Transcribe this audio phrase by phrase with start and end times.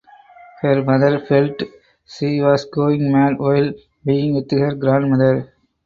[0.61, 1.61] Her mother felt
[2.07, 3.71] she was "going mad" while
[4.03, 5.53] being with her grandmother.